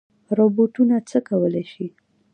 [0.37, 1.87] روبوټونه څه کولی شي؟